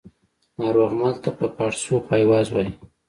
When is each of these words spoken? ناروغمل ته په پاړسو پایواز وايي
ناروغمل 0.59 1.13
ته 1.23 1.29
په 1.37 1.45
پاړسو 1.55 1.95
پایواز 2.07 2.47
وايي 2.51 2.71